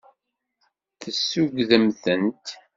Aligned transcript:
Tessugdem-tent. 1.01 2.45